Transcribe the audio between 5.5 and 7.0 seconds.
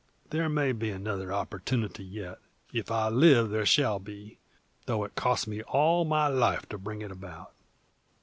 all my life to